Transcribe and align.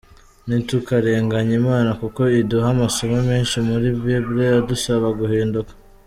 Ntitukarenganye 0.47 1.53
imana 1.61 1.89
kuko 2.01 2.21
iduha 2.39 2.67
amasomo 2.75 3.17
menshi 3.29 3.55
muli 3.67 3.89
Bible 4.01 4.43
adusaba 4.59 5.07
guhinduka. 5.19 5.71